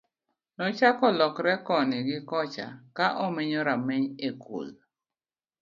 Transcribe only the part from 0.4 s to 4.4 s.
nochako lokre koni gi kocha ka omenyo rameny e